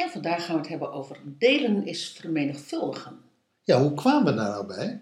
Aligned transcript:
En 0.00 0.10
vandaag 0.10 0.44
gaan 0.44 0.54
we 0.54 0.60
het 0.60 0.70
hebben 0.70 0.92
over 0.92 1.16
delen 1.24 1.86
is 1.86 2.08
vermenigvuldigen. 2.08 3.18
Ja, 3.62 3.80
hoe 3.80 3.94
kwamen 3.94 4.24
we 4.24 4.40
daar 4.40 4.50
nou 4.50 4.66
bij? 4.66 5.00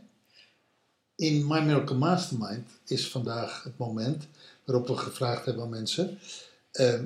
In 1.14 1.46
My 1.46 1.60
Miracle 1.60 1.96
Mastermind 1.96 2.70
is 2.86 3.08
vandaag 3.08 3.62
het 3.62 3.78
moment 3.78 4.26
waarop 4.64 4.86
we 4.86 4.96
gevraagd 4.96 5.44
hebben 5.44 5.62
aan 5.62 5.70
mensen: 5.70 6.18
eh, 6.72 7.00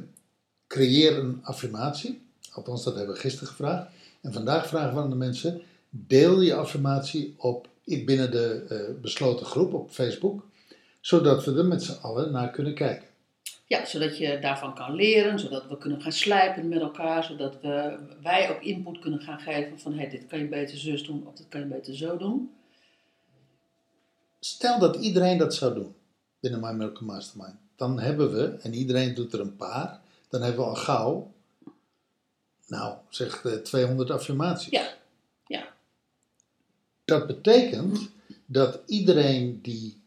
creëer 0.67 1.19
een 1.19 1.41
affirmatie. 1.43 2.23
Althans, 2.53 2.85
dat 2.85 2.97
hebben 2.97 3.15
we 3.15 3.21
gisteren 3.21 3.49
gevraagd. 3.49 3.91
En 4.21 4.33
vandaag 4.33 4.67
vragen 4.67 4.95
we 4.95 5.01
aan 5.01 5.11
de 5.11 5.17
mensen: 5.17 5.63
deel 5.91 6.41
je 6.41 6.55
affirmatie 6.55 7.35
op, 7.37 7.69
binnen 7.85 8.31
de 8.31 8.65
eh, 8.69 9.01
besloten 9.03 9.47
groep 9.47 9.73
op 9.73 9.91
Facebook, 9.91 10.47
zodat 11.01 11.45
we 11.45 11.55
er 11.55 11.67
met 11.67 11.83
z'n 11.83 11.99
allen 12.01 12.33
naar 12.33 12.51
kunnen 12.51 12.75
kijken. 12.75 13.09
Ja, 13.73 13.87
zodat 13.87 14.19
je 14.19 14.39
daarvan 14.39 14.75
kan 14.75 14.95
leren, 14.95 15.39
zodat 15.39 15.69
we 15.69 15.79
kunnen 15.79 16.03
gaan 16.03 16.13
slijpen 16.13 16.69
met 16.69 16.81
elkaar, 16.81 17.25
zodat 17.25 17.61
we, 17.61 17.99
wij 18.23 18.51
ook 18.51 18.63
input 18.63 18.99
kunnen 18.99 19.21
gaan 19.21 19.41
geven 19.41 19.81
van 19.81 19.95
hey, 19.95 20.09
dit 20.09 20.27
kan 20.27 20.39
je 20.39 20.49
beter 20.49 20.79
zus 20.79 21.05
doen 21.05 21.27
of 21.27 21.35
dit 21.35 21.49
kan 21.49 21.61
je 21.61 21.67
beter 21.67 21.97
zo 21.97 22.17
doen. 22.17 22.55
Stel 24.41 24.79
dat 24.79 24.97
iedereen 24.97 25.39
dat 25.39 25.55
zou 25.55 25.75
doen 25.75 25.95
binnen 26.41 26.61
My 26.61 26.71
Miracle 26.71 27.07
Mastermind, 27.07 27.55
dan 27.77 28.01
hebben 28.01 28.33
we, 28.33 28.59
en 28.63 28.75
iedereen 28.75 29.15
doet 29.15 29.33
er 29.33 29.41
een 29.41 29.57
paar, 29.57 30.01
dan 30.29 30.43
hebben 30.43 30.61
we 30.61 30.71
al 30.71 30.77
gauw, 30.77 31.33
nou 32.67 32.97
zeg 33.09 33.45
eh, 33.45 33.53
200 33.53 34.11
affirmaties. 34.11 34.71
Ja, 34.71 34.95
ja, 35.47 35.75
Dat 37.05 37.27
betekent 37.27 38.11
dat 38.47 38.81
iedereen 38.87 39.63
die 39.63 40.01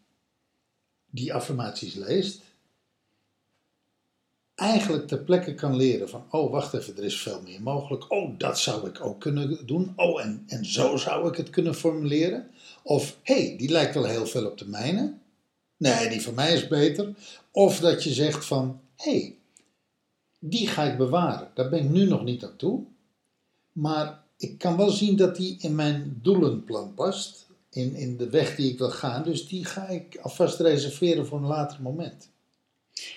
die 1.09 1.33
affirmaties 1.33 1.93
leest, 1.93 2.41
eigenlijk 4.55 5.07
ter 5.07 5.17
plekke 5.17 5.53
kan 5.53 5.75
leren 5.75 6.09
van, 6.09 6.25
oh 6.29 6.51
wacht 6.51 6.73
even, 6.73 6.97
er 6.97 7.03
is 7.03 7.21
veel 7.21 7.41
meer 7.41 7.61
mogelijk. 7.61 8.11
Oh, 8.11 8.37
dat 8.37 8.59
zou 8.59 8.87
ik 8.87 9.05
ook 9.05 9.19
kunnen 9.19 9.65
doen. 9.65 9.93
Oh, 9.95 10.21
en, 10.21 10.43
en 10.47 10.65
zo 10.65 10.97
zou 10.97 11.27
ik 11.27 11.35
het 11.35 11.49
kunnen 11.49 11.75
formuleren. 11.75 12.47
Of, 12.83 13.17
hey, 13.23 13.55
die 13.57 13.69
lijkt 13.69 13.93
wel 13.93 14.05
heel 14.05 14.25
veel 14.25 14.45
op 14.45 14.57
de 14.57 14.67
mijne. 14.67 15.13
Nee, 15.77 16.09
die 16.09 16.21
van 16.21 16.33
mij 16.33 16.53
is 16.53 16.67
beter. 16.67 17.13
Of 17.51 17.79
dat 17.79 18.03
je 18.03 18.13
zegt 18.13 18.45
van, 18.45 18.79
hey, 18.95 19.35
die 20.39 20.67
ga 20.67 20.83
ik 20.83 20.97
bewaren. 20.97 21.51
Daar 21.53 21.69
ben 21.69 21.83
ik 21.83 21.89
nu 21.89 22.05
nog 22.05 22.23
niet 22.23 22.43
aan 22.43 22.55
toe. 22.55 22.83
Maar 23.71 24.23
ik 24.37 24.57
kan 24.57 24.77
wel 24.77 24.89
zien 24.89 25.15
dat 25.15 25.35
die 25.35 25.57
in 25.59 25.75
mijn 25.75 26.19
doelenplan 26.21 26.93
past. 26.93 27.43
In, 27.69 27.95
in 27.95 28.17
de 28.17 28.29
weg 28.29 28.55
die 28.55 28.71
ik 28.71 28.77
wil 28.77 28.89
gaan. 28.89 29.23
Dus 29.23 29.47
die 29.47 29.65
ga 29.65 29.87
ik 29.87 30.19
alvast 30.21 30.59
reserveren 30.59 31.27
voor 31.27 31.37
een 31.37 31.45
later 31.45 31.81
moment. 31.81 32.29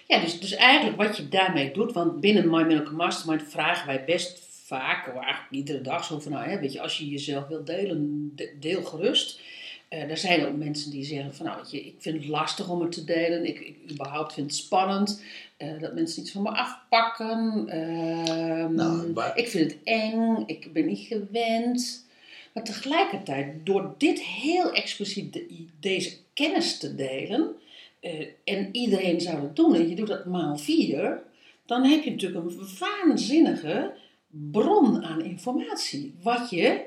Ja 0.06 0.20
dus, 0.20 0.40
dus 0.40 0.52
eigenlijk 0.54 0.96
wat 0.96 1.16
je 1.16 1.28
daarmee 1.28 1.72
doet, 1.72 1.92
want 1.92 2.20
binnen 2.20 2.50
My 2.50 2.62
Miracle 2.62 2.96
Mastermind 2.96 3.42
vragen 3.48 3.86
wij 3.86 4.04
best 4.04 4.46
vaak, 4.64 5.06
of 5.08 5.14
eigenlijk 5.22 5.50
iedere 5.52 5.80
dag, 5.80 6.04
zo 6.04 6.18
van 6.20 6.32
nou, 6.32 6.48
hè, 6.48 6.58
weet 6.58 6.72
je, 6.72 6.80
als 6.80 6.98
je 6.98 7.08
jezelf 7.08 7.46
wilt 7.46 7.66
delen, 7.66 8.32
de- 8.36 8.52
deel 8.60 8.82
gerust. 8.82 9.40
Eh, 9.88 10.10
er 10.10 10.16
zijn 10.16 10.46
ook 10.46 10.56
mensen 10.56 10.90
die 10.90 11.04
zeggen 11.04 11.34
van 11.34 11.46
nou, 11.46 11.58
weet 11.58 11.70
je, 11.70 11.84
ik 11.86 11.94
vind 11.98 12.16
het 12.16 12.26
lastig 12.28 12.68
om 12.68 12.80
het 12.80 12.92
te 12.92 13.04
delen. 13.04 13.44
Ik, 13.46 13.58
ik 13.60 13.76
überhaupt 13.90 14.32
vind 14.32 14.46
het 14.50 14.60
spannend. 14.60 15.22
eh, 15.56 15.80
dat 15.80 15.94
mensen 15.94 16.22
iets 16.22 16.30
van 16.30 16.42
me 16.42 16.48
afpakken. 16.50 17.64
Ehm, 17.68 18.74
Nou, 18.74 19.12
maar- 19.12 19.36
Ik 19.36 19.48
vind 19.48 19.70
het 19.72 19.80
eng. 19.84 20.42
Ik 20.46 20.72
ben 20.72 20.86
niet 20.86 21.06
gewend. 21.06 22.06
Maar 22.52 22.64
tegelijkertijd, 22.64 23.66
door 23.66 23.94
dit 23.98 24.20
heel 24.22 24.72
expliciet 24.72 25.32
de- 25.32 25.64
deze 25.80 26.16
kennis 26.34 26.78
te 26.78 26.94
delen. 26.94 27.52
Eh, 28.00 28.26
en 28.44 28.68
iedereen 28.72 29.20
zou 29.20 29.42
het 29.42 29.56
doen. 29.56 29.74
En 29.74 29.88
je 29.88 29.94
doet 29.94 30.06
dat 30.06 30.26
maal 30.26 30.56
vier. 30.56 31.22
Dan 31.66 31.84
heb 31.84 32.02
je 32.02 32.10
natuurlijk 32.10 32.44
een 32.44 32.68
waanzinnige 32.78 33.92
bron 34.28 35.04
aan 35.04 35.24
informatie. 35.24 36.14
Wat 36.22 36.50
je 36.50 36.86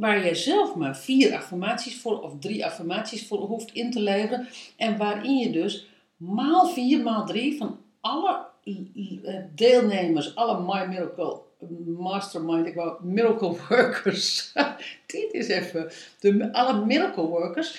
waar 0.00 0.26
je 0.26 0.34
zelf 0.34 0.74
maar 0.74 0.96
vier 0.96 1.34
affirmaties 1.34 2.00
voor 2.00 2.20
of 2.20 2.38
drie 2.38 2.64
affirmaties 2.64 3.26
voor 3.26 3.38
hoeft 3.38 3.72
in 3.72 3.90
te 3.90 4.00
leveren. 4.00 4.48
En 4.76 4.96
waarin 4.96 5.36
je 5.36 5.50
dus 5.50 5.86
maal 6.16 6.66
vier, 6.66 7.02
maal 7.02 7.26
drie 7.26 7.56
van 7.56 7.78
alle 8.00 8.46
eh, 8.64 9.34
deelnemers, 9.54 10.34
alle 10.34 10.60
My 10.60 10.86
Miracle 10.86 11.40
Mastermind, 11.98 12.66
ik 12.66 12.74
wou 12.74 13.04
Miracle 13.04 13.56
Workers. 13.68 14.52
Dit 15.06 15.32
is 15.32 15.48
even, 15.48 15.90
de, 16.20 16.52
alle 16.52 16.84
Miracle 16.84 17.26
Workers. 17.26 17.78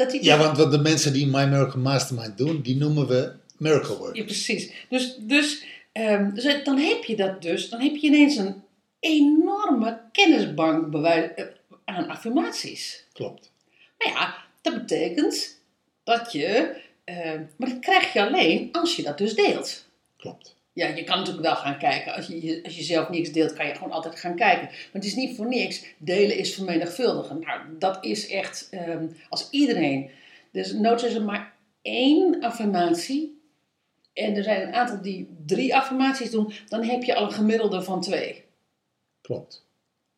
Dat 0.00 0.10
die 0.10 0.24
Ja, 0.24 0.38
want 0.38 0.56
wat 0.56 0.70
de 0.70 0.78
mensen 0.78 1.12
die 1.12 1.26
My 1.26 1.44
Miracle 1.44 1.80
Mastermind 1.80 2.38
doen, 2.38 2.62
die 2.62 2.76
noemen 2.76 3.06
we 3.06 3.32
Miracle 3.56 3.96
Work. 3.96 4.16
Ja, 4.16 4.24
precies. 4.24 4.72
Dus, 4.88 5.16
dus, 5.18 5.64
ehm, 5.92 6.34
dus 6.34 6.64
dan 6.64 6.78
heb 6.78 7.04
je 7.04 7.16
dat 7.16 7.42
dus, 7.42 7.68
dan 7.68 7.80
heb 7.80 7.96
je 7.96 8.06
ineens 8.06 8.36
een 8.36 8.62
enorme 9.00 10.00
kennisbank 10.12 10.90
bewijs, 10.90 11.30
eh, 11.34 11.44
aan 11.84 12.08
affirmaties. 12.08 13.04
Klopt. 13.12 13.50
Nou 13.98 14.16
ja, 14.16 14.34
dat 14.62 14.74
betekent 14.74 15.60
dat 16.04 16.32
je, 16.32 16.76
eh, 17.04 17.40
maar 17.56 17.68
dat 17.68 17.78
krijg 17.78 18.12
je 18.12 18.26
alleen 18.26 18.68
als 18.72 18.96
je 18.96 19.02
dat 19.02 19.18
dus 19.18 19.34
deelt. 19.34 19.84
Klopt. 20.16 20.56
Ja, 20.72 20.86
je 20.86 21.04
kan 21.04 21.18
natuurlijk 21.18 21.46
wel 21.46 21.56
gaan 21.56 21.78
kijken. 21.78 22.14
Als 22.14 22.26
je, 22.26 22.60
als 22.64 22.76
je 22.76 22.82
zelf 22.82 23.08
niks 23.08 23.32
deelt, 23.32 23.52
kan 23.52 23.66
je 23.66 23.74
gewoon 23.74 23.92
altijd 23.92 24.20
gaan 24.20 24.36
kijken. 24.36 24.66
Maar 24.66 24.88
het 24.92 25.04
is 25.04 25.14
niet 25.14 25.36
voor 25.36 25.48
niks. 25.48 25.84
Delen 25.98 26.36
is 26.36 26.54
vermenigvuldigen. 26.54 27.40
Nou, 27.40 27.60
dat 27.78 28.04
is 28.04 28.28
echt, 28.28 28.68
ehm, 28.70 29.06
als 29.28 29.50
iedereen. 29.50 30.10
Dus 30.52 30.72
nooit 30.72 31.02
is 31.02 31.14
er 31.14 31.22
maar 31.22 31.52
één 31.82 32.40
affirmatie. 32.40 33.40
En 34.12 34.36
er 34.36 34.42
zijn 34.42 34.68
een 34.68 34.74
aantal 34.74 35.02
die 35.02 35.28
drie 35.46 35.76
affirmaties 35.76 36.30
doen. 36.30 36.52
Dan 36.68 36.82
heb 36.82 37.02
je 37.02 37.14
al 37.14 37.24
een 37.24 37.32
gemiddelde 37.32 37.82
van 37.82 38.00
twee. 38.00 38.44
Klopt. 39.20 39.66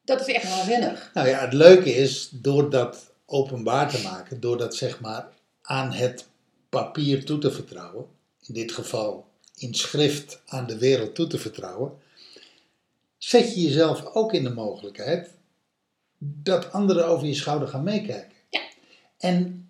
Dat 0.04 0.20
is 0.20 0.34
echt 0.34 0.48
waanzinnig. 0.48 1.10
Nou 1.14 1.28
ja, 1.28 1.40
het 1.40 1.52
leuke 1.52 1.94
is, 1.94 2.28
door 2.32 2.70
dat 2.70 3.14
openbaar 3.26 3.90
te 3.90 4.02
maken, 4.02 4.40
door 4.40 4.58
dat 4.58 4.76
zeg 4.76 5.00
maar 5.00 5.28
aan 5.62 5.92
het 5.92 6.28
papier 6.68 7.24
toe 7.24 7.38
te 7.38 7.50
vertrouwen, 7.50 8.06
in 8.46 8.54
dit 8.54 8.72
geval 8.72 9.31
in 9.62 9.74
schrift 9.74 10.40
aan 10.46 10.66
de 10.66 10.78
wereld 10.78 11.14
toe 11.14 11.26
te 11.26 11.38
vertrouwen, 11.38 11.92
zet 13.18 13.54
je 13.54 13.62
jezelf 13.62 14.04
ook 14.14 14.32
in 14.32 14.44
de 14.44 14.50
mogelijkheid 14.50 15.30
dat 16.18 16.72
anderen 16.72 17.06
over 17.06 17.26
je 17.26 17.34
schouder 17.34 17.68
gaan 17.68 17.82
meekijken. 17.82 18.36
Ja. 18.48 18.60
En 19.18 19.68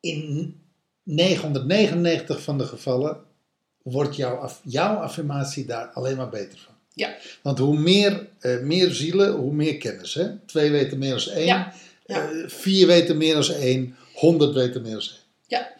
in 0.00 0.60
999 1.02 2.42
van 2.42 2.58
de 2.58 2.66
gevallen 2.66 3.20
wordt 3.82 4.16
jouw, 4.16 4.50
jouw 4.64 4.96
affirmatie 4.96 5.64
daar 5.64 5.86
alleen 5.86 6.16
maar 6.16 6.28
beter 6.28 6.58
van. 6.58 6.74
Ja, 6.92 7.16
Want 7.42 7.58
hoe 7.58 7.78
meer, 7.78 8.28
eh, 8.38 8.60
meer 8.60 8.90
zielen, 8.90 9.32
hoe 9.32 9.52
meer 9.52 9.78
kennis. 9.78 10.14
Hè? 10.14 10.38
Twee 10.38 10.70
weten 10.70 10.98
meer 10.98 11.24
dan 11.24 11.34
één. 11.34 11.46
Ja, 11.46 11.74
ja. 12.06 12.30
eh, 12.30 12.48
vier 12.48 12.86
weten 12.86 13.16
meer 13.16 13.34
dan 13.34 13.54
één. 13.54 13.96
Honderd 14.14 14.54
weten 14.54 14.82
meer 14.82 14.90
dan 14.90 15.00
één. 15.00 15.22
ja. 15.46 15.72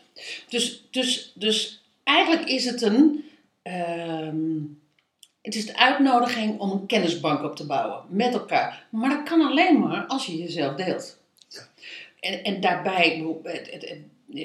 Dus, 0.49 0.87
dus, 0.91 1.33
dus 1.35 1.84
eigenlijk 2.05 2.49
is 2.49 2.65
het 2.65 2.83
een. 2.83 3.25
ehm, 3.63 4.61
het 5.45 5.55
is 5.55 5.67
de 5.67 5.77
uitnodiging 5.77 6.61
om 6.61 6.71
een 6.71 6.87
kennisbank 6.87 7.43
op 7.43 7.57
te 7.57 7.67
bouwen 7.67 8.03
met 8.09 8.33
elkaar. 8.33 8.87
Maar 8.91 9.11
dat 9.11 9.23
kan 9.23 9.41
alleen 9.41 9.79
maar 9.79 10.05
als 10.07 10.27
je 10.27 10.37
jezelf 10.37 10.75
deelt. 10.75 11.19
Ja. 11.49 11.61
En, 12.21 12.45
en 12.45 12.61
daarbij, 12.61 13.25
het, 13.43 13.71
het, 13.73 13.89
het, 13.89 13.99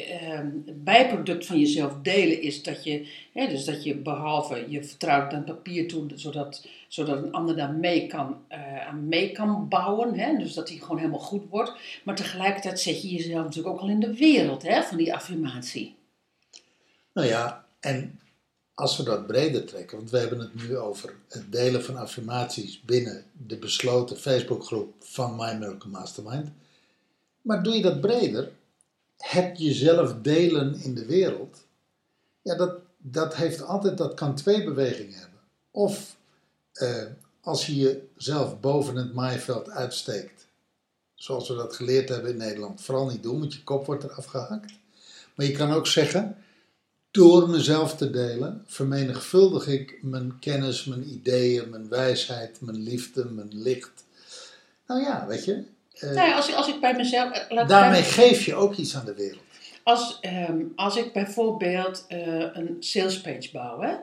ehm, 0.07 0.47
het 0.65 0.83
bijproduct 0.83 1.45
van 1.45 1.59
jezelf 1.59 1.93
delen 2.01 2.41
is 2.41 2.63
dat 2.63 2.83
je, 2.83 3.07
hè, 3.33 3.47
dus 3.47 3.65
dat 3.65 3.83
je 3.83 3.95
behalve 3.95 4.65
je 4.67 4.83
vertrouwt 4.83 5.33
aan 5.33 5.43
papier 5.43 5.87
toe, 5.87 6.05
zodat, 6.15 6.67
zodat 6.87 7.23
een 7.23 7.31
ander 7.31 7.55
daar 7.55 7.73
mee 7.73 8.07
kan, 8.07 8.37
eh, 8.47 8.87
aan 8.87 9.07
mee 9.07 9.31
kan 9.31 9.67
bouwen. 9.67 10.19
Hè, 10.19 10.37
dus 10.37 10.53
dat 10.53 10.69
hij 10.69 10.77
gewoon 10.77 10.97
helemaal 10.97 11.19
goed 11.19 11.49
wordt. 11.49 11.73
Maar 12.03 12.15
tegelijkertijd 12.15 12.79
zet 12.79 13.01
je 13.01 13.09
jezelf 13.09 13.43
natuurlijk 13.43 13.75
ook 13.75 13.81
al 13.81 13.89
in 13.89 13.99
de 13.99 14.13
wereld 14.13 14.63
hè, 14.63 14.81
van 14.83 14.97
die 14.97 15.13
affirmatie. 15.13 15.95
Nou 17.19 17.31
ja, 17.31 17.65
en 17.79 18.19
als 18.73 18.97
we 18.97 19.03
dat 19.03 19.27
breder 19.27 19.65
trekken, 19.65 19.97
want 19.97 20.09
we 20.09 20.17
hebben 20.17 20.39
het 20.39 20.55
nu 20.55 20.77
over 20.77 21.15
het 21.27 21.51
delen 21.51 21.83
van 21.83 21.97
affirmaties 21.97 22.81
binnen 22.81 23.25
de 23.47 23.57
besloten 23.57 24.17
Facebookgroep 24.17 24.93
van 24.99 25.35
My 25.35 25.53
Miracle 25.53 25.89
Mastermind. 25.89 26.49
Maar 27.41 27.63
doe 27.63 27.73
je 27.73 27.81
dat 27.81 28.01
breder, 28.01 28.51
het 29.17 29.57
jezelf 29.57 30.15
delen 30.21 30.75
in 30.81 30.95
de 30.95 31.05
wereld, 31.05 31.65
ja, 32.41 32.55
dat, 32.55 32.79
dat 32.97 33.35
heeft 33.35 33.61
altijd, 33.61 33.97
dat 33.97 34.13
kan 34.13 34.35
twee 34.35 34.63
bewegingen 34.63 35.19
hebben. 35.19 35.39
Of 35.71 36.15
eh, 36.73 37.05
als 37.41 37.65
je 37.65 37.75
jezelf 38.15 38.59
boven 38.59 38.95
het 38.95 39.13
maaiveld 39.13 39.69
uitsteekt, 39.69 40.47
zoals 41.15 41.47
we 41.47 41.55
dat 41.55 41.75
geleerd 41.75 42.09
hebben 42.09 42.31
in 42.31 42.37
Nederland, 42.37 42.81
vooral 42.81 43.07
niet 43.07 43.23
doen, 43.23 43.39
want 43.39 43.53
je 43.53 43.63
kop 43.63 43.85
wordt 43.85 44.03
eraf 44.03 44.25
gehakt. 44.25 44.73
Maar 45.35 45.45
je 45.45 45.51
kan 45.51 45.71
ook 45.71 45.87
zeggen, 45.87 46.37
door 47.11 47.49
mezelf 47.49 47.95
te 47.95 48.09
delen, 48.09 48.63
vermenigvuldig 48.67 49.67
ik 49.67 49.99
mijn 50.01 50.39
kennis, 50.39 50.85
mijn 50.85 51.09
ideeën, 51.09 51.69
mijn 51.69 51.89
wijsheid, 51.89 52.57
mijn 52.61 52.77
liefde, 52.83 53.25
mijn 53.25 53.49
licht. 53.51 54.05
Nou 54.87 55.01
ja, 55.01 55.27
weet 55.27 55.45
je, 55.45 55.63
Nou 56.01 56.15
ja, 56.15 56.35
als, 56.35 56.47
ik- 56.49 56.55
als 56.55 56.67
ik 56.67 56.79
bij 56.79 56.93
mezelf... 56.95 57.31
eh, 57.31 57.51
laat 57.51 57.63
ik 57.63 57.69
daarmee 57.69 58.01
bij- 58.01 58.09
geef 58.09 58.45
je 58.45 58.55
ook 58.55 58.75
iets 58.75 58.95
aan 58.95 59.05
de 59.05 59.13
wereld. 59.13 59.41
Als, 59.83 60.17
ehm, 60.21 60.61
als 60.75 60.95
ik 60.95 61.13
bijvoorbeeld 61.13 62.05
eh, 62.07 62.19
een 62.53 62.77
salespage 62.79 63.49
bouw, 63.53 63.79
hè, 63.81 63.93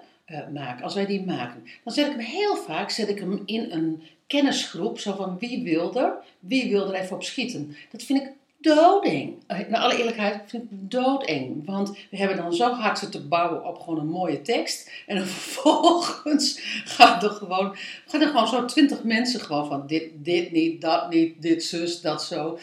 maak, 0.53 0.83
als 0.83 0.95
wij 0.95 1.07
die 1.07 1.25
maken, 1.25 1.63
dan 1.85 1.93
zet 1.95 2.07
ik 2.07 2.13
hem 2.13 2.21
heel 2.21 2.57
vaak 2.57 2.91
zet 2.91 3.09
ik 3.09 3.19
hem 3.19 3.43
in 3.45 3.71
een 3.71 4.03
kennisgroep, 4.27 4.99
zo 4.99 5.15
van 5.17 5.37
wie 5.39 5.63
wil 5.65 5.95
er, 5.97 6.13
wie 6.39 6.71
wil 6.71 6.89
er 6.95 7.01
even 7.01 7.17
op 7.17 7.23
schieten. 7.23 7.77
Dat 7.93 8.03
vind 8.03 8.21
ik 8.23 8.29
doodeng. 8.75 9.35
Eh, 9.47 9.59
Naar 9.69 9.81
alle 9.81 9.99
eerlijkheid 9.99 10.43
vind 10.47 10.63
ik 10.63 10.91
doodeng. 10.91 11.67
Want 11.67 11.97
we 12.11 12.17
hebben 12.17 12.37
dan 12.37 12.55
zo 12.55 12.73
hard 12.73 12.99
zitten 12.99 13.29
bouwen 13.29 13.65
op 13.65 13.79
gewoon 13.79 13.99
een 13.99 14.09
mooie 14.09 14.43
tekst. 14.43 14.91
En 15.07 15.27
vervolgens 15.27 16.61
gaan 16.85 17.23
er 17.23 17.31
gewoon, 17.31 17.77
gaan 18.07 18.21
er 18.21 18.29
gewoon 18.29 18.49
zo 18.49 18.65
twintig 18.65 19.03
mensen 19.03 19.41
gewoon 19.41 19.67
van 19.67 19.87
dit, 19.87 20.11
dit 20.15 20.53
niet, 20.53 20.81
dat 20.81 21.11
niet, 21.11 21.43
dit 21.43 21.65
zus, 21.65 22.01
dat 22.01 22.25
zo. 22.25 22.59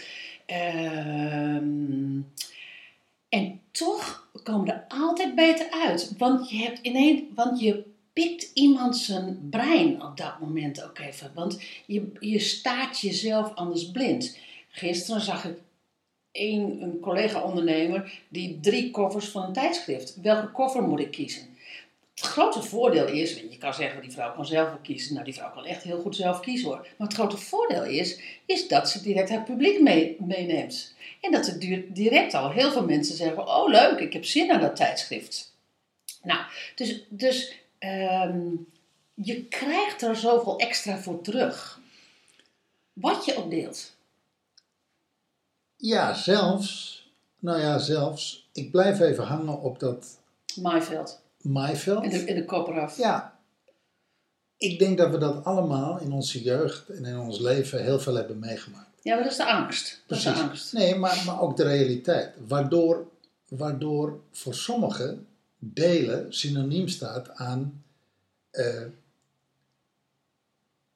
Ehm, 0.46 2.20
en 3.30 3.62
toch 3.72 4.28
komen 4.44 4.68
er 4.68 4.86
altijd 4.88 5.36
beter 5.36 5.68
uit. 5.72 6.14
Want 6.18 6.50
je 6.50 6.58
hebt 6.58 6.80
ineens, 6.82 7.22
want 7.36 7.60
je 7.60 7.84
pikt 8.14 8.52
iemand 8.54 8.98
zijn 8.98 9.48
brein 9.50 10.04
op 10.04 10.18
dat 10.18 10.40
moment 10.40 10.84
ook 10.84 11.00
even. 11.00 11.32
Want 11.34 11.62
je, 11.86 12.12
je 12.20 12.40
staat 12.40 13.00
jezelf 13.00 13.56
anders 13.56 13.92
blind. 13.92 14.38
Gisteren 14.70 15.22
zag 15.22 15.46
ik 15.46 15.58
een, 16.34 16.98
collega-ondernemer 17.02 18.20
die 18.28 18.60
drie 18.62 18.92
covers 18.92 19.28
van 19.28 19.44
een 19.44 19.54
tijdschrift. 19.54 20.16
Welke 20.22 20.52
cover 20.52 20.82
moet 20.82 21.00
ik 21.00 21.12
kiezen? 21.12 21.58
Het 22.16 22.26
grote 22.26 22.62
voordeel 22.64 23.08
is, 23.08 23.34
je 23.50 23.58
kan 23.58 23.74
zeggen 23.74 24.02
die 24.02 24.12
vrouw 24.12 24.34
kan 24.34 24.46
zelf 24.46 24.68
wel 24.68 24.80
kiezen. 24.82 25.14
Nou, 25.14 25.26
die 25.26 25.34
vrouw 25.34 25.52
kan 25.52 25.66
echt 25.66 25.84
heel 25.84 26.02
goed 26.02 26.16
zelf 26.16 26.40
kiezen 26.40 26.68
hoor. 26.68 26.88
Maar 26.98 27.08
het 27.08 27.16
grote 27.16 27.38
voordeel 27.38 27.84
is, 27.84 28.20
is 28.46 28.68
dat 28.68 28.90
ze 28.90 29.02
direct 29.02 29.30
haar 29.30 29.44
publiek 29.44 29.82
mee, 29.82 30.16
meeneemt. 30.20 30.96
En 31.22 31.32
dat 31.32 31.56
du- 31.60 31.88
direct 31.90 32.34
al 32.34 32.52
heel 32.52 32.72
veel 32.72 32.86
mensen 32.86 33.16
zeggen, 33.16 33.48
oh 33.48 33.70
leuk, 33.70 34.00
ik 34.00 34.14
heb 34.14 34.26
zin 34.26 34.52
aan 34.52 34.62
dat 34.62 34.76
tijdschrift. 34.76 35.56
Nou, 36.24 36.40
dus, 36.76 37.04
dus 37.10 37.54
ehm, 37.80 38.40
je 39.14 39.44
krijgt 39.46 40.02
er 40.02 40.16
zoveel 40.16 40.60
extra 40.60 40.98
voor 40.98 41.22
terug. 41.22 41.80
Wat 42.94 43.26
je 43.26 43.38
ook 43.38 43.50
deelt. 43.50 43.96
Ja, 45.86 46.14
zelfs, 46.14 47.02
nou 47.40 47.60
ja, 47.60 47.78
zelfs, 47.78 48.50
ik 48.52 48.72
blijf 48.72 49.00
even 49.00 49.24
hangen 49.24 49.62
op 49.62 49.80
dat 49.80 50.18
Maaiveld. 50.62 51.22
maaiveld. 51.42 52.04
En 52.04 52.10
de, 52.10 52.24
en 52.26 52.36
de 52.36 52.46
kop 52.46 52.68
eraf. 52.68 52.98
Ja, 52.98 53.40
ik 54.58 54.80
denk 54.80 54.98
dat 54.98 55.12
we 55.12 55.18
dat 55.18 55.44
allemaal 55.44 56.00
in 56.00 56.12
onze 56.12 56.44
jeugd 56.44 56.90
en 56.90 57.06
in 57.06 57.18
ons 57.18 57.40
leven 57.40 57.84
heel 57.84 58.00
veel 58.00 58.16
hebben 58.16 58.40
meegemaakt. 58.40 58.90
Ja, 59.02 59.14
maar 59.14 59.24
dat 59.24 59.32
is 59.32 59.38
de 59.38 59.46
angst. 59.46 60.04
Dat 60.08 60.18
is 60.18 60.24
de 60.24 60.32
angst. 60.32 60.74
Nee, 60.74 60.96
maar, 60.96 61.24
maar 61.26 61.42
ook 61.42 61.58
de 61.58 61.64
realiteit. 61.64 62.34
Waardoor, 62.48 63.08
waardoor 63.48 64.20
voor 64.32 64.54
sommigen 64.54 65.28
delen 65.60 66.34
synoniem 66.34 66.88
staat 66.88 67.30
aan 67.30 67.84
eh, 68.52 68.86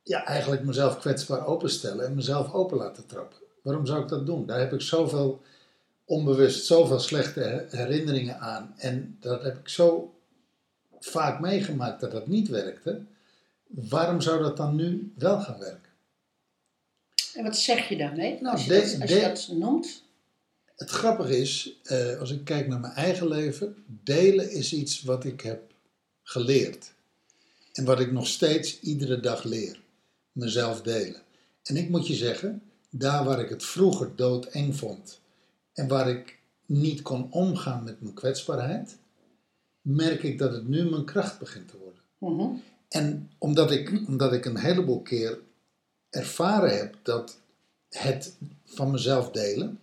ja, 0.04 0.26
eigenlijk 0.26 0.64
mezelf 0.64 1.00
kwetsbaar 1.00 1.46
openstellen 1.46 2.06
en 2.06 2.16
mezelf 2.16 2.54
open 2.54 2.78
laten 2.78 3.06
trappen. 3.06 3.46
Waarom 3.68 3.86
zou 3.86 4.02
ik 4.04 4.08
dat 4.10 4.26
doen? 4.26 4.46
Daar 4.46 4.60
heb 4.60 4.74
ik 4.74 4.82
zoveel 4.82 5.42
onbewust, 6.06 6.66
zoveel 6.66 7.00
slechte 7.00 7.40
her- 7.40 7.68
herinneringen 7.70 8.40
aan. 8.40 8.74
En 8.78 9.18
dat 9.20 9.44
heb 9.44 9.58
ik 9.58 9.68
zo 9.70 10.14
vaak 11.00 11.40
meegemaakt 11.40 12.02
dat 12.02 12.12
dat 12.12 12.28
niet 12.28 12.48
werkte. 12.48 13.02
Waarom 13.68 14.22
zou 14.22 14.42
dat 14.42 14.58
dan 14.58 14.76
nu 14.76 15.12
wel 15.18 15.40
gaan 15.40 15.60
werken? 15.60 15.92
En 17.34 17.44
wat 17.44 17.58
zeg 17.58 17.90
je 17.90 17.98
daarmee? 17.98 18.42
Nou, 18.42 18.54
als 18.56 18.66
je, 18.66 18.70
de- 18.70 18.76
dat, 18.92 19.02
als 19.02 19.10
de- 19.10 19.16
je 19.16 19.22
dat 19.22 19.50
noemt. 19.54 20.04
Het 20.76 20.90
grappige 20.90 21.38
is, 21.38 21.78
eh, 21.84 22.20
als 22.20 22.32
ik 22.32 22.44
kijk 22.44 22.68
naar 22.68 22.80
mijn 22.80 22.94
eigen 22.94 23.28
leven, 23.28 23.84
delen 24.04 24.52
is 24.52 24.74
iets 24.74 25.02
wat 25.02 25.24
ik 25.26 25.42
heb 25.42 25.72
geleerd. 26.24 26.94
En 27.74 27.86
wat 27.86 28.00
ik 28.00 28.12
nog 28.12 28.28
steeds 28.28 28.80
iedere 28.80 29.20
dag 29.20 29.44
leer. 29.44 29.80
Mezelf 30.32 30.82
delen. 30.82 31.22
En 31.64 31.78
ik 31.78 31.90
moet 31.90 32.08
je 32.08 32.14
zeggen, 32.14 32.62
daar 32.90 33.24
waar 33.24 33.40
ik 33.40 33.50
het 33.50 33.64
vroeger 33.64 34.16
doodeng 34.16 34.76
vond 34.76 35.20
en 35.74 35.88
waar 35.88 36.10
ik 36.10 36.40
niet 36.66 37.02
kon 37.02 37.32
omgaan 37.32 37.84
met 37.84 38.02
mijn 38.02 38.14
kwetsbaarheid, 38.14 38.98
merk 39.82 40.24
ik 40.24 40.38
dat 40.38 40.52
het 40.52 40.68
nu 40.68 40.90
mijn 40.90 41.06
kracht 41.06 41.40
begint 41.40 41.68
te 41.68 41.78
worden. 41.78 42.02
Mhm. 42.18 42.60
En 42.90 43.32
omdat 43.38 43.72
ik, 43.72 44.02
omdat 44.08 44.34
ik 44.34 44.46
een 44.46 44.58
heleboel 44.58 45.02
keer 45.02 45.40
ervaren 46.10 46.78
heb 46.78 46.96
dat 47.04 47.40
het 47.90 48.38
van 48.66 48.92
mezelf 48.92 49.32
delen, 49.32 49.80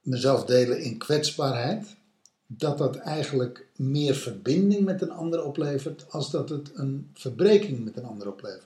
mezelf 0.00 0.44
delen 0.44 0.80
in 0.82 0.98
kwetsbaarheid, 0.98 1.96
dat 2.46 2.78
dat 2.78 2.96
eigenlijk 2.96 3.66
meer 3.76 4.14
verbinding 4.14 4.84
met 4.84 5.02
een 5.02 5.10
ander 5.10 5.44
oplevert, 5.44 6.06
als 6.08 6.30
dat 6.30 6.48
het 6.48 6.70
een 6.74 7.10
verbreking 7.14 7.84
met 7.84 7.96
een 7.96 8.04
ander 8.04 8.28
oplevert. 8.28 8.64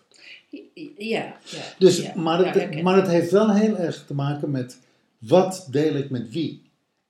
Ja, 0.50 1.36
ja. 1.44 1.74
Dus, 1.78 2.00
ja, 2.00 2.14
maar, 2.14 2.54
het, 2.54 2.82
maar 2.82 2.96
het 2.96 3.08
heeft 3.08 3.30
wel 3.30 3.54
heel 3.54 3.76
erg 3.76 4.06
te 4.06 4.14
maken 4.14 4.50
met 4.50 4.78
wat 5.18 5.66
deel 5.70 5.94
ik 5.94 6.10
met 6.10 6.30
wie? 6.30 6.62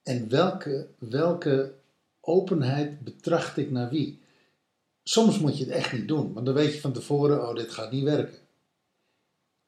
En 0.03 0.29
welke, 0.29 0.87
welke 0.99 1.73
openheid 2.21 3.01
betracht 3.01 3.57
ik 3.57 3.71
naar 3.71 3.91
wie? 3.91 4.19
Soms 5.03 5.39
moet 5.39 5.59
je 5.59 5.65
het 5.65 5.73
echt 5.73 5.93
niet 5.93 6.09
doen, 6.09 6.33
want 6.33 6.47
dan 6.47 6.55
weet 6.55 6.75
je 6.75 6.81
van 6.81 6.93
tevoren, 6.93 7.49
oh, 7.49 7.55
dit 7.55 7.71
gaat 7.71 7.93
niet 7.93 8.05
werken. 8.05 8.39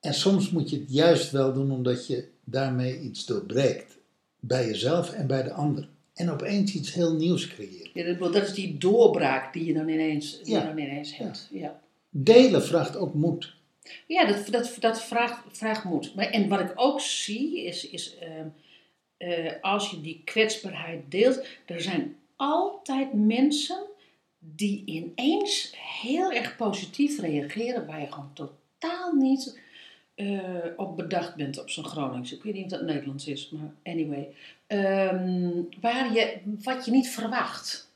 En 0.01 0.15
soms 0.15 0.51
moet 0.51 0.71
je 0.71 0.79
het 0.79 0.93
juist 0.93 1.31
wel 1.31 1.53
doen 1.53 1.71
omdat 1.71 2.07
je 2.07 2.29
daarmee 2.45 3.01
iets 3.01 3.27
doorbreekt. 3.27 3.99
Bij 4.41 4.67
jezelf 4.67 5.13
en 5.13 5.27
bij 5.27 5.43
de 5.43 5.53
ander. 5.53 5.89
En 6.15 6.31
opeens 6.31 6.75
iets 6.75 6.93
heel 6.93 7.15
nieuws 7.15 7.47
creëert. 7.49 7.91
Ja, 7.95 8.15
dat, 8.15 8.33
dat 8.33 8.43
is 8.43 8.55
die 8.55 8.79
doorbraak 8.79 9.53
die 9.53 9.65
je 9.65 9.75
dan 9.75 9.89
ineens, 9.89 10.43
die 10.43 10.53
Ja. 10.53 10.61
je 10.61 10.67
dan 10.67 10.79
ineens 10.79 11.17
hebt. 11.17 11.49
Ja. 11.51 11.81
Delen 12.11 12.63
vraagt 12.63 12.97
ook 12.97 13.15
moed. 13.15 13.55
Ja, 14.07 14.25
dat, 14.25 14.47
dat, 14.47 14.77
dat 14.81 15.03
vraagt, 15.03 15.43
vraagt 15.59 15.85
moed. 15.85 16.15
Maar, 16.15 16.27
en 16.27 16.49
wat 16.49 16.61
ik 16.61 16.73
ook 16.75 17.01
zie 17.01 17.65
is, 17.65 17.89
is 17.89 18.19
ehm, 18.19 18.47
eh, 19.17 19.53
als 19.61 19.91
je 19.91 20.01
die 20.01 20.23
kwetsbaarheid 20.25 21.03
deelt, 21.09 21.47
er 21.67 21.81
zijn 21.81 22.17
altijd 22.37 23.13
mensen 23.13 23.87
die 24.39 24.83
ineens 24.85 25.75
heel 26.01 26.33
erg 26.33 26.57
positief 26.57 27.21
reageren, 27.21 27.87
waar 27.87 28.01
je 28.01 28.13
gewoon 28.13 28.33
totaal 28.33 29.13
niet 29.13 29.61
eh, 30.15 30.65
op 30.77 30.97
bedacht 30.97 31.35
bent 31.35 31.61
op 31.61 31.71
zo'n 31.71 31.85
Gronings. 31.85 32.33
Ik 32.33 32.43
weet 32.43 32.55
niet 32.55 32.65
of 32.65 32.71
dat 32.71 32.83
Nederlands 32.83 33.27
is, 33.27 33.51
maar 33.51 33.75
anyway. 33.83 34.35
Ehm, 34.67 35.51
waar 35.81 36.13
je, 36.13 36.41
wat 36.63 36.85
je 36.85 36.91
niet 36.91 37.09
verwacht. 37.09 37.91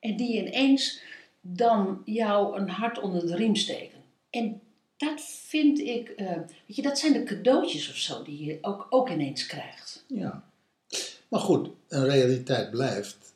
En 0.00 0.16
die 0.16 0.46
ineens 0.46 1.02
dan 1.40 2.02
jou 2.04 2.58
een 2.58 2.68
hart 2.68 3.00
onder 3.00 3.26
de 3.26 3.36
riem 3.36 3.56
steken. 3.56 3.98
En 4.30 4.60
dat 5.02 5.20
vind 5.20 5.78
ik, 5.78 6.08
eh, 6.08 6.36
weet 6.36 6.76
je, 6.76 6.82
dat 6.82 6.98
zijn 6.98 7.12
de 7.12 7.22
cadeautjes 7.22 7.88
of 7.88 7.96
zo 7.96 8.22
die 8.22 8.44
je 8.44 8.58
ook, 8.60 8.86
ook 8.90 9.10
ineens 9.10 9.46
krijgt. 9.46 10.04
Ja. 10.06 10.44
Maar 11.28 11.40
goed, 11.40 11.68
een 11.88 12.04
realiteit 12.04 12.70
blijft. 12.70 13.34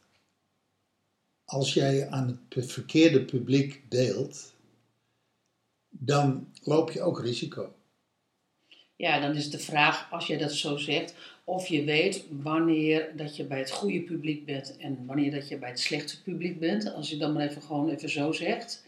Als 1.44 1.74
jij 1.74 2.08
aan 2.08 2.40
het 2.48 2.72
verkeerde 2.72 3.24
publiek 3.24 3.82
deelt, 3.88 4.54
dan 5.88 6.48
loop 6.62 6.90
je 6.90 7.02
ook 7.02 7.20
risico. 7.20 7.74
Ja, 8.96 9.20
dan 9.20 9.34
is 9.34 9.50
de 9.50 9.58
vraag, 9.58 10.12
als 10.12 10.26
je 10.26 10.38
dat 10.38 10.52
zo 10.52 10.76
zegt, 10.76 11.14
of 11.44 11.66
je 11.66 11.84
weet 11.84 12.24
wanneer 12.30 13.12
dat 13.16 13.36
je 13.36 13.44
bij 13.44 13.58
het 13.58 13.70
goede 13.70 14.00
publiek 14.02 14.44
bent 14.44 14.76
en 14.76 15.06
wanneer 15.06 15.30
dat 15.30 15.48
je 15.48 15.58
bij 15.58 15.68
het 15.68 15.80
slechte 15.80 16.22
publiek 16.22 16.58
bent. 16.58 16.92
Als 16.92 17.10
je 17.10 17.16
dan 17.16 17.32
maar 17.32 17.48
even 17.48 17.62
gewoon 17.62 17.88
even 17.88 18.10
zo 18.10 18.32
zegt. 18.32 18.85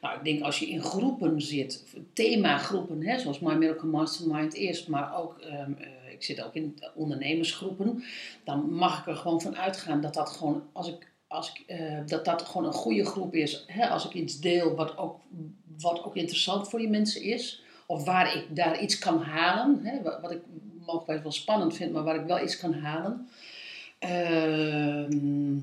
Nou, 0.00 0.16
ik 0.16 0.24
denk 0.24 0.42
als 0.42 0.58
je 0.58 0.68
in 0.68 0.82
groepen 0.82 1.42
zit, 1.42 1.84
themagroepen, 2.12 3.02
hè, 3.02 3.18
zoals 3.18 3.38
My 3.38 3.54
Miracle 3.54 3.88
Mastermind 3.88 4.54
is, 4.54 4.86
maar 4.86 5.16
ook, 5.16 5.38
ehm, 5.38 5.72
eh, 5.72 6.12
ik 6.12 6.22
zit 6.22 6.42
ook 6.42 6.54
in 6.54 6.82
ondernemersgroepen, 6.94 8.04
dan 8.44 8.72
mag 8.72 9.00
ik 9.00 9.06
er 9.06 9.16
gewoon 9.16 9.40
van 9.40 9.56
uitgaan 9.56 10.00
dat 10.00 10.14
dat 10.14 10.30
gewoon, 10.30 10.62
als 10.72 10.88
ik, 10.88 11.12
als 11.26 11.52
ik, 11.52 11.64
eh, 11.66 11.98
dat 12.06 12.24
dat 12.24 12.42
gewoon 12.42 12.66
een 12.66 12.72
goede 12.72 13.04
groep 13.04 13.34
is. 13.34 13.64
Hè, 13.66 13.88
als 13.88 14.04
ik 14.04 14.14
iets 14.14 14.40
deel 14.40 14.74
wat 14.74 14.96
ook, 14.96 15.20
wat 15.80 16.04
ook 16.04 16.16
interessant 16.16 16.68
voor 16.68 16.78
die 16.78 16.88
mensen 16.88 17.22
is, 17.22 17.62
of 17.86 18.04
waar 18.04 18.36
ik 18.36 18.56
daar 18.56 18.80
iets 18.80 18.98
kan 18.98 19.22
halen, 19.22 19.80
hè, 19.82 20.02
wat, 20.20 20.30
ik 20.30 20.40
mogelijk 20.86 21.22
wel 21.22 21.32
spannend 21.32 21.76
vind, 21.76 21.92
maar 21.92 22.02
waar 22.02 22.20
ik 22.20 22.26
wel 22.26 22.42
iets 22.42 22.58
kan 22.58 22.74
halen. 22.74 23.28
Ehm, 23.98 25.58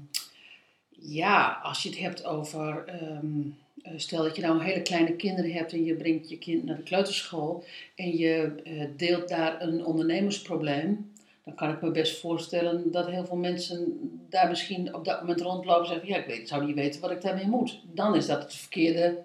ja, 0.89 1.59
als 1.63 1.83
je 1.83 1.89
het 1.89 1.97
hebt 1.97 2.25
over 2.25 2.83
ehm, 2.85 3.41
eh, 3.41 3.66
stel 3.95 4.23
dat 4.23 4.35
je 4.35 4.41
nou 4.41 4.63
hele 4.63 4.81
kleine 4.81 5.15
kinderen 5.15 5.51
hebt 5.51 5.73
en 5.73 5.83
je 5.83 5.95
brengt 5.95 6.29
je 6.29 6.37
kind 6.37 6.63
naar 6.63 6.75
de 6.75 6.83
kleuterschool 6.83 7.63
en 7.95 8.17
je 8.17 8.51
eh, 8.63 8.73
deelt 8.97 9.29
daar 9.29 9.61
een 9.61 9.85
ondernemersprobleem, 9.85 11.11
dan 11.45 11.55
kan 11.55 11.69
ik 11.71 11.81
me 11.81 11.91
best 11.91 12.19
voorstellen 12.19 12.91
dat 12.91 13.07
heel 13.07 13.25
veel 13.25 13.35
mensen 13.37 13.87
daar 14.29 14.49
misschien 14.49 14.95
op 14.95 15.05
dat 15.05 15.19
moment 15.21 15.41
rondlopen 15.41 15.81
en 15.81 15.87
zeggen: 15.87 16.07
Ja, 16.07 16.17
ik 16.17 16.25
weet, 16.25 16.47
zou 16.47 16.65
niet 16.65 16.75
weten 16.75 17.01
wat 17.01 17.11
ik 17.11 17.21
daarmee 17.21 17.47
moet. 17.47 17.79
Dan 17.93 18.15
is 18.15 18.25
dat 18.25 18.41
het 18.41 18.53
verkeerde, 18.53 19.17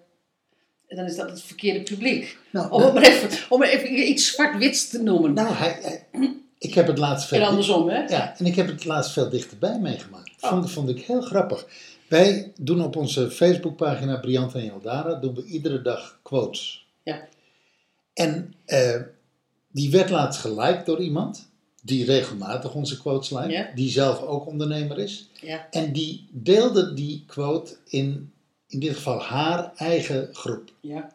dan 0.89 1.05
is 1.05 1.17
dat 1.17 1.31
het 1.31 1.43
verkeerde 1.43 1.83
publiek. 1.83 2.39
Nou, 2.51 2.71
Om 2.71 2.95
maar 2.95 3.03
even, 3.03 3.31
om 3.49 3.63
even 3.63 4.09
iets 4.11 4.33
zwart-wits 4.33 4.89
te 4.89 5.03
noemen. 5.03 5.33
nou 5.35 5.55
hij, 5.55 5.79
hij- 5.83 6.35
ik 6.59 6.75
heb 6.75 6.87
het 6.87 6.99
laatst 6.99 7.29
veel... 7.29 7.41
en 7.41 7.47
andersom, 7.47 7.89
hè? 7.89 8.05
Ja, 8.07 8.35
en 8.39 8.47
ik 8.47 8.55
heb 8.55 8.67
het 8.67 8.85
laatst 8.85 9.13
veel 9.13 9.29
dichterbij 9.29 9.79
meegemaakt. 9.79 10.31
Oh. 10.41 10.51
Vond, 10.51 10.71
vond 10.71 10.89
ik 10.89 11.01
heel 11.05 11.21
grappig. 11.21 11.67
Wij 12.13 12.53
doen 12.59 12.83
op 12.83 12.97
onze 12.97 13.31
Facebookpagina 13.31 14.17
Briant 14.17 14.55
en 14.55 14.65
Jaldara 14.65 15.15
doen 15.15 15.35
we 15.35 15.45
iedere 15.45 15.83
dag 15.83 16.19
quotes. 16.23 16.87
Ja. 17.03 17.29
En 18.15 18.55
eh, 18.65 19.01
die 19.71 19.91
werd 19.91 20.11
laatst 20.11 20.41
geliked 20.41 20.87
door 20.87 21.01
iemand 21.01 21.49
die 21.83 22.05
regelmatig 22.05 22.75
onze 22.75 22.99
quotes 23.01 23.29
Ja. 23.29 23.71
die 23.75 23.91
zelf 23.91 24.23
ook 24.23 24.47
ondernemer 24.47 24.99
is. 24.99 25.29
Ja. 25.41 25.67
En 25.71 25.93
die 25.93 26.29
deelde 26.31 26.95
die 26.95 27.25
quote 27.27 27.77
in, 27.85 28.33
in 28.69 28.81
dit 28.81 28.95
geval 28.95 29.23
haar 29.23 29.73
eigen 29.77 30.29
groep. 30.33 30.73
Ja. 30.81 31.13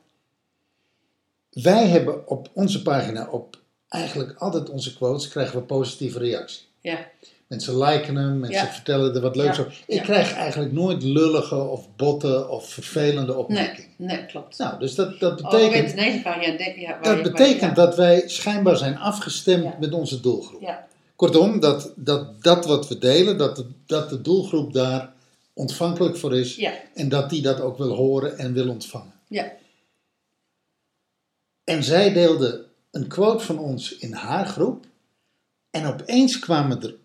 Wij 1.50 1.88
hebben 1.88 2.28
op 2.28 2.50
onze 2.54 2.82
pagina, 2.82 3.30
op 3.30 3.60
eigenlijk 3.88 4.38
altijd 4.38 4.70
onze 4.70 4.96
quotes, 4.96 5.28
krijgen 5.28 5.60
we 5.60 5.66
positieve 5.66 6.20
reactie. 6.20 6.66
Ja. 6.82 7.08
Mensen 7.48 7.78
liken 7.78 8.16
hem, 8.16 8.40
mensen 8.40 8.66
Ja. 8.66 8.72
vertellen 8.74 9.16
er 9.16 9.22
wat 9.22 9.36
leuks 9.36 9.58
Ja. 9.58 9.64
over. 9.64 9.84
Ik 9.88 9.96
Ja. 9.98 10.04
krijg 10.04 10.34
eigenlijk 10.34 10.72
nooit 10.74 11.04
lullige 11.04 11.56
of 11.56 11.96
botte 11.96 12.48
of 12.48 12.70
vervelende 12.70 13.32
Nee, 13.32 13.38
opmerkingen. 13.42 13.90
nee, 13.96 14.26
klopt. 14.26 14.58
Nou, 14.58 14.80
dus 14.80 14.96
dat, 14.96 15.20
dat 15.20 15.42
Oh, 15.42 15.50
betekent, 15.52 15.90
je 15.90 15.96
denkt, 16.58 16.80
ja, 16.80 17.00
dat 17.02 17.24
betekent 17.24 17.76
dat 17.76 17.96
wij 17.96 18.24
schijnbaar 18.28 18.78
zijn 18.78 18.98
afgestemd 18.98 19.80
met 19.80 19.94
onze 19.94 20.20
doelgroep. 20.20 20.62
Ja, 20.62 20.88
Kortom, 21.16 21.60
dat, 21.60 21.94
dat 21.96 22.44
dat 22.44 22.66
wat 22.66 22.88
we 22.88 22.98
delen, 22.98 23.38
dat 23.38 23.56
de, 23.56 23.66
dat 23.86 24.10
de 24.10 24.22
doelgroep 24.22 24.74
daar 24.74 25.14
ontvankelijk 25.54 26.18
voor 26.18 26.38
is. 26.38 26.56
ja, 26.56 26.74
En 26.94 27.10
dat 27.10 27.30
die 27.30 27.42
dat 27.42 27.62
ook 27.62 27.78
wil 27.78 27.94
horen 27.96 28.38
en 28.38 28.54
wil 28.54 28.70
ontvangen. 28.70 29.14
ja, 29.28 29.52
En 31.64 31.84
zij 31.84 32.14
deelde 32.14 32.66
een 32.92 33.08
quote 33.08 33.44
van 33.46 33.60
ons 33.60 33.98
in 33.98 34.14
haar 34.14 34.46
groep. 34.46 34.86
En 35.72 35.86
opeens 35.86 36.40
kwamen 36.40 36.82
er 36.84 36.96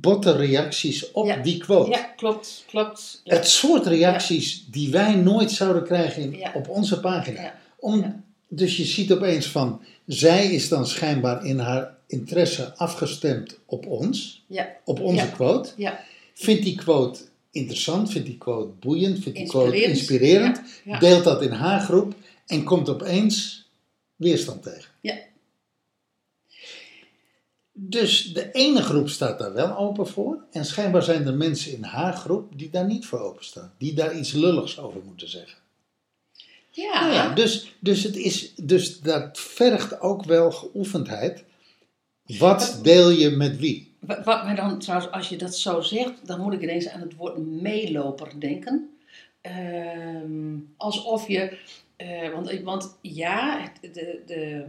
botte 0.00 0.36
reacties 0.36 1.10
op 1.10 1.26
Ja. 1.26 1.36
die 1.36 1.56
quote. 1.58 1.90
ja, 1.90 2.02
klopt, 2.16 2.64
klopt. 2.66 3.20
Ja. 3.24 3.34
Het 3.34 3.48
soort 3.48 3.86
reacties 3.86 4.64
die 4.70 4.90
wij 4.90 5.14
nooit 5.14 5.50
zouden 5.50 5.84
krijgen 5.84 6.22
in, 6.22 6.48
op 6.54 6.68
onze 6.68 7.00
pagina. 7.00 7.54
Om. 7.78 8.22
Dus 8.48 8.76
je 8.76 8.84
ziet 8.84 9.12
opeens 9.12 9.46
van, 9.46 9.80
zij 10.06 10.46
is 10.46 10.68
dan 10.68 10.86
schijnbaar 10.86 11.44
in 11.46 11.58
haar 11.58 11.96
interesse 12.06 12.76
afgestemd 12.76 13.58
op 13.66 13.86
ons, 13.86 14.44
op 14.84 15.00
onze 15.00 15.30
quote. 15.30 15.70
ja, 15.76 16.00
Vindt 16.34 16.62
die 16.62 16.74
quote 16.76 17.20
interessant, 17.50 18.10
vindt 18.10 18.26
die 18.26 18.38
quote 18.38 18.72
boeiend, 18.80 19.18
vindt 19.22 19.38
die 19.38 19.48
quote 19.48 19.82
Inspirerend. 19.82 20.60
deelt 21.00 21.24
dat 21.24 21.42
in 21.42 21.50
haar 21.52 21.80
groep 21.80 22.14
en 22.46 22.64
komt 22.64 22.88
opeens 22.88 23.64
weerstand 24.16 24.62
tegen. 24.62 24.90
Ja. 25.00 25.14
Dus 27.76 28.32
de 28.32 28.50
ene 28.52 28.82
groep 28.82 29.08
staat 29.08 29.38
daar 29.38 29.52
wel 29.52 29.76
open 29.76 30.06
voor. 30.06 30.44
En 30.50 30.64
schijnbaar 30.64 31.02
zijn 31.02 31.26
er 31.26 31.34
mensen 31.34 31.72
in 31.72 31.82
haar 31.82 32.12
groep 32.12 32.58
die 32.58 32.70
daar 32.70 32.86
niet 32.86 33.06
voor 33.06 33.20
openstaan. 33.20 33.72
Die 33.78 33.94
daar 33.94 34.16
iets 34.16 34.32
lulligs 34.32 34.78
over 34.78 35.00
moeten 35.04 35.28
zeggen. 35.28 35.58
ja. 36.70 37.00
Nou 37.00 37.12
ja, 37.12 37.34
dus, 37.34 37.74
dus, 37.80 38.02
het 38.02 38.16
is, 38.16 38.54
dus 38.54 39.00
dat 39.00 39.38
vergt 39.38 40.00
ook 40.00 40.24
wel 40.24 40.50
geoefendheid. 40.50 41.44
Wat 42.38 42.78
deel 42.82 43.10
je 43.10 43.30
met 43.30 43.58
wie? 43.58 43.94
Wat, 43.98 44.24
wat 44.24 44.44
mij 44.44 44.54
dan 44.54 44.78
trouwens, 44.78 45.12
als 45.12 45.28
je 45.28 45.36
dat 45.36 45.56
zo 45.56 45.80
zegt, 45.80 46.26
dan 46.26 46.40
moet 46.40 46.52
ik 46.52 46.62
ineens 46.62 46.88
aan 46.88 47.00
het 47.00 47.16
woord 47.16 47.38
meeloper 47.38 48.40
denken. 48.40 48.96
Ehm, 49.40 50.56
alsof 50.76 51.28
je, 51.28 51.58
eh, 51.96 52.32
want, 52.32 52.60
want 52.60 52.98
ja, 53.00 53.72
de, 53.80 54.22
de, 54.26 54.64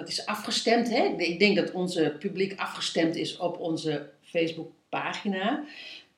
dat 0.00 0.08
is 0.08 0.26
afgestemd. 0.26 0.90
Hè? 0.90 1.14
Ik 1.16 1.38
denk 1.38 1.56
dat 1.56 1.72
onze 1.72 2.16
publiek 2.18 2.58
afgestemd 2.60 3.16
is 3.16 3.36
op 3.36 3.58
onze 3.58 4.10
Facebookpagina. 4.22 5.64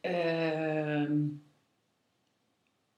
Ehm 0.01 1.17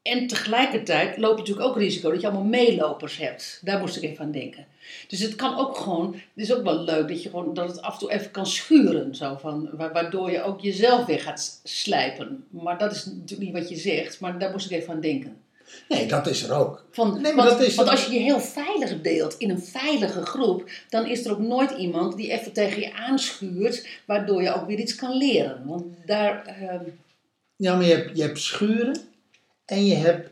en 0.05 0.27
tegelijkertijd 0.27 1.17
loop 1.17 1.33
je 1.33 1.39
natuurlijk 1.39 1.67
ook 1.69 1.77
risico 1.77 2.11
dat 2.11 2.21
je 2.21 2.27
allemaal 2.27 2.47
meelopers 2.47 3.17
hebt. 3.17 3.61
Daar 3.63 3.79
moest 3.79 3.97
ik 3.97 4.03
even 4.03 4.25
aan 4.25 4.31
denken. 4.31 4.67
Dus 5.09 5.21
het 5.21 5.35
kan 5.35 5.59
ook 5.59 5.77
gewoon, 5.77 6.13
het 6.13 6.45
is 6.45 6.55
ook 6.55 6.63
wel 6.63 6.79
leuk 6.79 7.09
dat, 7.09 7.23
je 7.23 7.29
gewoon, 7.29 7.55
dat 7.55 7.69
het 7.69 7.83
af 7.83 7.93
en 7.93 7.99
toe 7.99 8.13
even 8.13 8.31
kan 8.31 8.47
schuren. 8.47 9.15
Zo 9.15 9.37
van, 9.37 9.69
wa- 9.73 9.93
waardoor 9.93 10.31
je 10.31 10.43
ook 10.43 10.61
jezelf 10.61 11.07
weer 11.07 11.21
gaat 11.21 11.61
slijpen. 11.65 12.45
Maar 12.51 12.79
dat 12.79 12.93
is 12.93 13.05
natuurlijk 13.05 13.41
niet 13.41 13.61
wat 13.61 13.69
je 13.69 13.77
zegt, 13.77 14.21
maar 14.21 14.39
daar 14.39 14.51
moest 14.51 14.71
ik 14.71 14.79
even 14.81 14.95
aan 14.95 15.01
denken. 15.01 15.37
Nee, 15.89 16.07
dat 16.07 16.27
is 16.27 16.43
er 16.43 16.55
ook. 16.57 16.85
Van, 16.91 17.13
Nee, 17.21 17.35
maar 17.35 17.47
want, 17.47 17.59
dat 17.59 17.67
is- 17.69 17.75
want 17.75 17.89
als 17.89 18.07
je 18.07 18.13
je 18.13 18.19
heel 18.21 18.41
veilig 18.41 19.01
deelt 19.01 19.35
in 19.39 19.51
een 19.51 19.63
veilige 19.63 20.23
groep, 20.27 20.71
dan 20.89 21.07
is 21.07 21.25
er 21.25 21.31
ook 21.33 21.39
nooit 21.39 21.71
iemand 21.71 22.17
die 22.17 22.31
even 22.31 22.53
tegen 22.53 22.81
je 22.81 22.95
aanschuurt, 22.95 23.87
waardoor 24.07 24.43
je 24.43 24.55
ook 24.55 24.67
weer 24.67 24.79
iets 24.79 24.95
kan 24.95 25.17
leren. 25.17 25.63
Want 25.67 25.85
daar, 26.07 26.45
ehm, 26.47 26.83
Ja, 27.57 27.75
maar 27.77 27.85
je 27.85 27.95
hebt, 27.95 28.17
je 28.17 28.23
hebt 28.23 28.39
schuren 28.39 28.97
en 29.67 29.87
je 29.87 29.95
hebt 29.95 30.31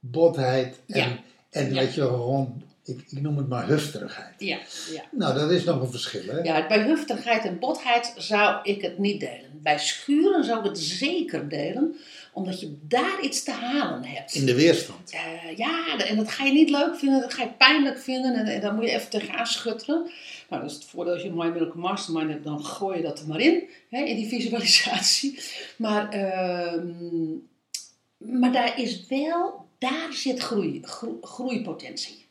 botheid 0.00 0.80
en, 0.88 1.00
Ja. 1.00 1.18
en 1.50 1.74
Ja. 1.74 1.80
weet 1.80 1.94
je 1.94 2.00
gewoon, 2.00 2.62
ik, 2.84 3.04
ik 3.08 3.20
noem 3.20 3.36
het 3.36 3.48
maar 3.48 3.66
hufterigheid. 3.66 4.34
ja, 4.38 4.58
ja. 4.92 5.02
Nou, 5.10 5.34
dat 5.34 5.50
is 5.50 5.64
nog 5.64 5.80
een 5.82 5.90
verschil, 5.90 6.22
hè? 6.26 6.38
Ja, 6.40 6.66
bij 6.66 6.82
hufterigheid 6.82 7.44
en 7.44 7.58
botheid 7.58 8.14
zou 8.16 8.58
ik 8.62 8.82
het 8.82 8.98
niet 8.98 9.20
delen. 9.20 9.50
Bij 9.62 9.78
schuren 9.78 10.44
zou 10.44 10.58
ik 10.58 10.64
het 10.64 10.78
zeker 10.78 11.48
delen, 11.48 11.96
omdat 12.32 12.60
je 12.60 12.76
daar 12.88 13.20
iets 13.22 13.42
te 13.42 13.50
halen 13.50 14.04
hebt. 14.04 14.34
In 14.34 14.46
de 14.46 14.54
weerstand. 14.54 15.10
Eh, 15.10 15.56
ja, 15.56 15.98
en 15.98 16.16
dat 16.16 16.30
ga 16.30 16.44
je 16.44 16.52
niet 16.52 16.70
leuk 16.70 16.96
vinden, 16.96 17.20
dat 17.20 17.34
ga 17.34 17.42
je 17.42 17.48
pijnlijk 17.58 17.98
vinden 17.98 18.34
en, 18.34 18.46
en 18.46 18.60
dan 18.60 18.74
moet 18.74 18.84
je 18.84 18.90
even 18.90 19.10
tegenaan 19.10 19.46
schutteren. 19.46 20.10
Nou, 20.48 20.62
dat 20.62 20.70
is 20.70 20.76
het 20.76 20.84
voordeel 20.86 21.12
als 21.12 21.22
je 21.22 21.28
een 21.28 21.34
Miracle 21.34 21.80
Mastermind 21.80 22.30
hebt, 22.30 22.44
dan 22.44 22.64
gooi 22.64 22.96
je 22.96 23.02
dat 23.02 23.20
er 23.20 23.26
maar 23.26 23.40
in, 23.40 23.62
hè, 23.90 24.02
in 24.04 24.16
die 24.16 24.28
visualisatie. 24.28 25.38
Maar, 25.76 26.08
ehm, 26.10 26.90
maar 28.16 28.52
daar 28.52 28.80
is 28.80 29.06
wel, 29.08 29.66
daar 29.78 30.12
zit 30.12 30.38
groei, 30.38 30.78
gro- 30.82 31.18
groeipotentie. 31.22 32.26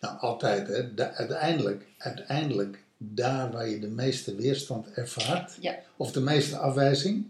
Nou, 0.00 0.18
altijd, 0.18 0.68
hè? 0.68 0.94
Da- 0.94 1.12
uiteindelijk, 1.12 1.84
uiteindelijk, 1.98 2.78
daar 2.98 3.50
waar 3.50 3.68
je 3.68 3.78
de 3.78 3.88
meeste 3.88 4.34
weerstand 4.34 4.90
ervaart, 4.92 5.56
Ja, 5.60 5.78
of 5.96 6.12
de 6.12 6.20
meeste 6.20 6.56
afwijzing, 6.56 7.26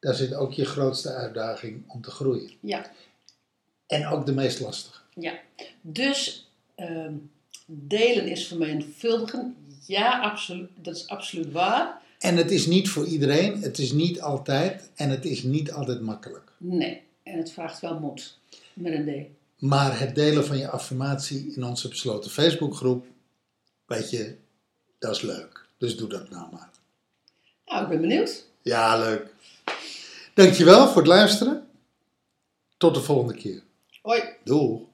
daar 0.00 0.14
zit 0.14 0.34
ook 0.34 0.52
je 0.52 0.64
grootste 0.64 1.12
uitdaging 1.12 1.82
om 1.86 2.02
te 2.02 2.10
groeien. 2.10 2.50
ja. 2.60 2.90
En 3.86 4.06
ook 4.06 4.26
de 4.26 4.32
meest 4.32 4.60
lastige. 4.60 5.00
Ja, 5.14 5.38
dus 5.80 6.50
ehm, 6.74 7.12
delen 7.66 8.28
is 8.28 8.46
vermenigvuldigen. 8.46 9.56
Ja, 9.86 10.20
absoluut, 10.20 10.70
dat 10.74 10.96
is 10.96 11.08
absoluut 11.08 11.52
waar. 11.52 12.02
En 12.18 12.36
het 12.36 12.50
is 12.50 12.66
niet 12.66 12.88
voor 12.88 13.06
iedereen, 13.06 13.62
het 13.62 13.78
is 13.78 13.92
niet 13.92 14.20
altijd 14.20 14.90
en 14.94 15.10
het 15.10 15.24
is 15.24 15.42
niet 15.42 15.72
altijd 15.72 16.00
makkelijk. 16.00 16.50
Nee, 16.56 17.02
en 17.22 17.38
het 17.38 17.52
vraagt 17.52 17.80
wel 17.80 17.98
moed. 17.98 18.38
Met 18.74 18.92
een 18.92 19.28
D. 19.58 19.62
Maar 19.62 20.00
het 20.00 20.14
delen 20.14 20.46
van 20.46 20.58
je 20.58 20.68
affirmatie 20.68 21.52
in 21.54 21.64
onze 21.64 21.88
besloten 21.88 22.30
Facebookgroep, 22.30 23.06
weet 23.86 24.10
je, 24.10 24.36
dat 24.98 25.16
is 25.16 25.22
leuk. 25.22 25.66
Dus 25.78 25.96
doe 25.96 26.08
dat 26.08 26.30
nou 26.30 26.52
maar. 26.52 26.70
Nou, 27.66 27.82
ik 27.82 27.88
ben 27.88 28.00
benieuwd. 28.00 28.44
Ja, 28.62 28.98
leuk. 28.98 29.34
Dankjewel 30.34 30.86
voor 30.86 30.96
het 30.96 31.06
luisteren. 31.06 31.68
Tot 32.76 32.94
de 32.94 33.00
volgende 33.00 33.34
keer. 33.34 33.62
Hoi. 34.02 34.22
Doei. 34.44 34.87